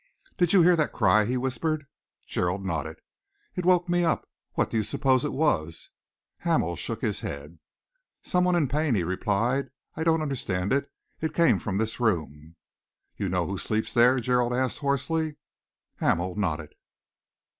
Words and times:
"Did 0.35 0.51
you 0.51 0.63
hear 0.63 0.75
that 0.77 0.91
cry?" 0.91 1.25
he 1.25 1.37
whispered. 1.37 1.85
Gerald 2.25 2.65
nodded. 2.65 3.01
"It 3.55 3.67
woke 3.67 3.87
me 3.87 4.03
up. 4.03 4.27
What 4.53 4.71
do 4.71 4.77
you 4.77 4.81
suppose 4.81 5.23
it 5.23 5.31
was?" 5.31 5.91
Hamel 6.39 6.75
shook 6.75 7.01
his 7.01 7.19
head. 7.19 7.59
"Some 8.23 8.45
one 8.45 8.55
in 8.55 8.67
pain," 8.67 8.95
he 8.95 9.03
replied. 9.03 9.69
"I 9.95 10.03
don't 10.03 10.23
understand 10.23 10.73
it. 10.73 10.91
It 11.21 11.35
came 11.35 11.59
from 11.59 11.77
this 11.77 11.99
room." 11.99 12.55
"You 13.15 13.29
know 13.29 13.45
who 13.45 13.59
sleeps 13.59 13.93
there?" 13.93 14.19
Gerald 14.19 14.55
asked 14.55 14.79
hoarsely. 14.79 15.35
Hamel 15.97 16.33
nodded. 16.33 16.73